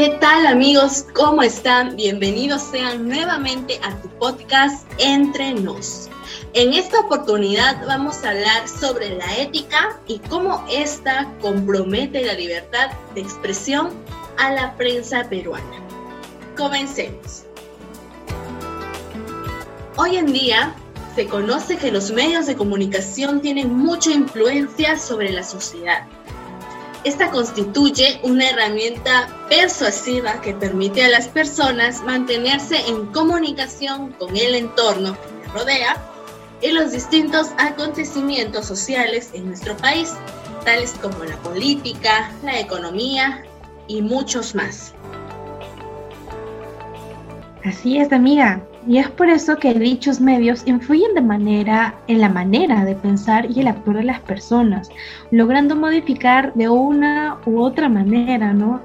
[0.00, 1.04] ¿Qué tal amigos?
[1.12, 1.94] ¿Cómo están?
[1.94, 6.08] Bienvenidos sean nuevamente a tu podcast Entre Nos.
[6.54, 12.90] En esta oportunidad vamos a hablar sobre la ética y cómo ésta compromete la libertad
[13.14, 13.90] de expresión
[14.38, 15.86] a la prensa peruana.
[16.56, 17.44] Comencemos.
[19.98, 20.74] Hoy en día
[21.14, 26.06] se conoce que los medios de comunicación tienen mucha influencia sobre la sociedad
[27.04, 34.54] esta constituye una herramienta persuasiva que permite a las personas mantenerse en comunicación con el
[34.54, 35.96] entorno que les rodea
[36.60, 40.12] y los distintos acontecimientos sociales en nuestro país,
[40.64, 43.44] tales como la política, la economía
[43.88, 44.92] y muchos más.
[47.64, 48.62] Así es, amiga.
[48.86, 53.50] Y es por eso que dichos medios influyen de manera en la manera de pensar
[53.50, 54.90] y el actuar de las personas,
[55.30, 58.80] logrando modificar de una u otra manera, ¿no?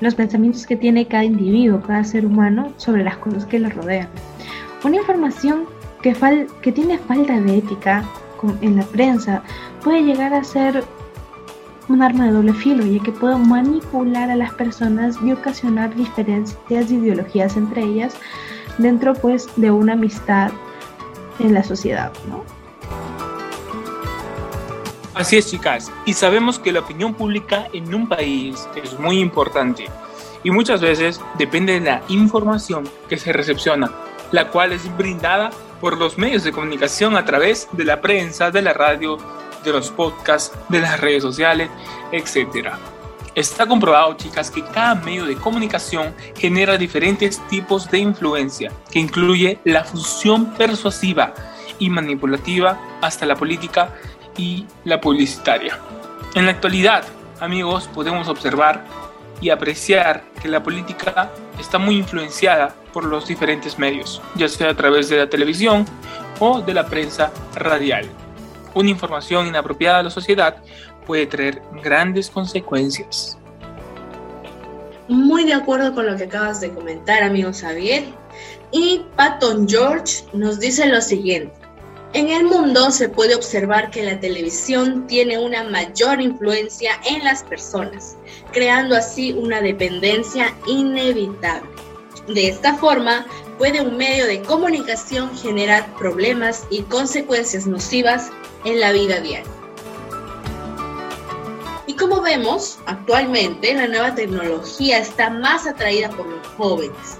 [0.00, 4.08] Los pensamientos que tiene cada individuo, cada ser humano sobre las cosas que le rodean.
[4.84, 5.64] Una información
[6.02, 6.16] que,
[6.60, 8.04] que tiene falta de ética
[8.60, 9.42] en la prensa
[9.82, 10.82] puede llegar a ser
[11.88, 16.88] un arma de doble filo, ya que puede manipular a las personas y ocasionar diferencias
[16.88, 18.14] de ideologías entre ellas
[18.78, 20.50] dentro pues de una amistad
[21.38, 22.44] en la sociedad, ¿no?
[25.14, 29.86] Así es, chicas, y sabemos que la opinión pública en un país es muy importante
[30.44, 33.90] y muchas veces depende de la información que se recepciona,
[34.30, 35.50] la cual es brindada
[35.80, 39.18] por los medios de comunicación a través de la prensa, de la radio,
[39.64, 41.70] de los podcasts, de las redes sociales,
[42.12, 42.70] etc.
[43.34, 49.60] Está comprobado, chicas, que cada medio de comunicación genera diferentes tipos de influencia, que incluye
[49.64, 51.34] la función persuasiva
[51.78, 53.94] y manipulativa hasta la política
[54.36, 55.78] y la publicitaria.
[56.34, 57.04] En la actualidad,
[57.40, 58.84] amigos, podemos observar
[59.40, 64.74] y apreciar que la política está muy influenciada por los diferentes medios, ya sea a
[64.74, 65.84] través de la televisión
[66.40, 68.08] o de la prensa radial.
[68.78, 70.58] Una información inapropiada a la sociedad
[71.04, 73.36] puede traer grandes consecuencias.
[75.08, 78.04] Muy de acuerdo con lo que acabas de comentar, amigo Xavier.
[78.70, 81.52] Y Patton George nos dice lo siguiente.
[82.12, 87.42] En el mundo se puede observar que la televisión tiene una mayor influencia en las
[87.42, 88.16] personas,
[88.52, 91.68] creando así una dependencia inevitable.
[92.28, 93.26] De esta forma,
[93.58, 98.30] puede un medio de comunicación generar problemas y consecuencias nocivas
[98.64, 99.58] en la vida diaria
[101.98, 107.18] como vemos, actualmente la nueva tecnología está más atraída por los jóvenes.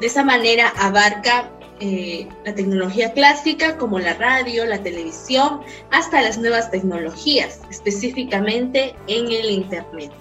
[0.00, 1.50] De esa manera abarca
[1.80, 5.60] eh, la tecnología clásica como la radio, la televisión,
[5.90, 10.12] hasta las nuevas tecnologías, específicamente en el Internet.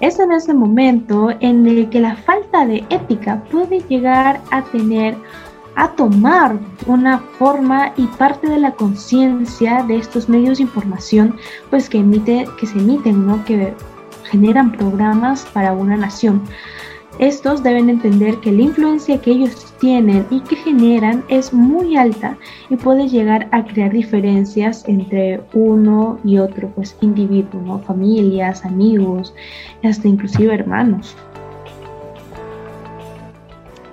[0.00, 5.16] Es en ese momento en el que la falta de ética puede llegar a tener
[5.76, 11.36] a tomar una forma y parte de la conciencia de estos medios de información
[11.70, 13.74] pues que emite que se emiten no que
[14.24, 16.42] generan programas para una nación.
[17.18, 22.36] Estos deben entender que la influencia que ellos tienen y que generan es muy alta
[22.68, 29.34] y puede llegar a crear diferencias entre uno y otro pues individuo familias amigos
[29.82, 31.16] hasta inclusive hermanos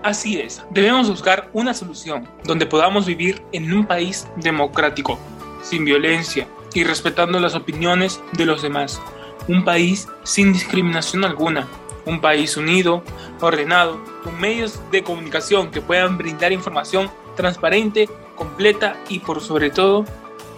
[0.03, 5.17] Así es, debemos buscar una solución donde podamos vivir en un país democrático,
[5.61, 9.01] sin violencia y respetando las opiniones de los demás.
[9.47, 11.69] Un país sin discriminación alguna,
[12.05, 13.01] un país unido,
[13.39, 20.03] ordenado, con medios de comunicación que puedan brindar información transparente, completa y por sobre todo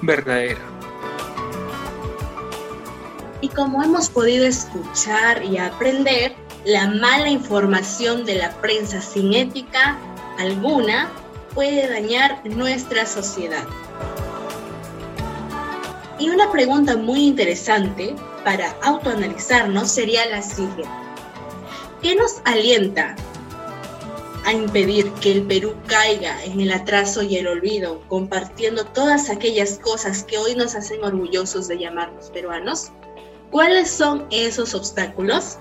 [0.02, 0.62] verdadera.
[3.42, 6.36] Y como hemos podido escuchar y aprender,
[6.66, 10.00] la mala información de la prensa sin ética
[10.40, 11.12] alguna
[11.54, 13.64] puede dañar nuestra sociedad.
[16.18, 20.90] Y una pregunta muy interesante para autoanalizarnos sería la siguiente.
[22.02, 23.16] ¿Qué nos alienta
[24.44, 29.78] a impedir que el Perú caiga en el atraso y el olvido, compartiendo todas aquellas
[29.80, 32.92] cosas que hoy nos hacen orgullosos de llamarnos peruanos?
[33.52, 35.58] ¿Cuáles son esos obstáculos?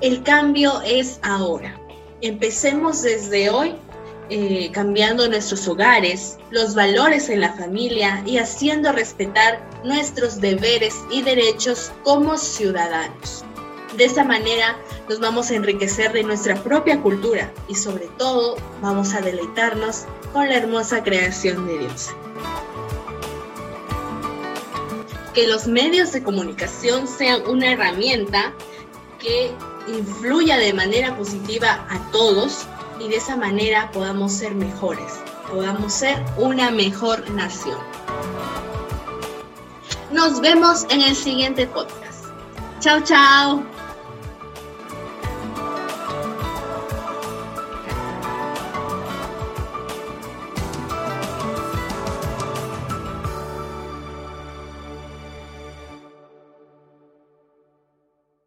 [0.00, 1.78] El cambio es ahora.
[2.20, 3.74] Empecemos desde hoy
[4.30, 11.22] eh, cambiando nuestros hogares, los valores en la familia y haciendo respetar nuestros deberes y
[11.22, 13.44] derechos como ciudadanos.
[13.96, 14.76] De esa manera
[15.08, 20.48] nos vamos a enriquecer de nuestra propia cultura y sobre todo vamos a deleitarnos con
[20.48, 22.08] la hermosa creación de Dios.
[25.34, 28.54] Que los medios de comunicación sean una herramienta
[29.24, 29.56] que
[29.88, 32.66] influya de manera positiva a todos
[33.00, 35.14] y de esa manera podamos ser mejores,
[35.50, 37.78] podamos ser una mejor nación.
[40.12, 42.26] Nos vemos en el siguiente podcast.
[42.80, 43.73] Chao, chao.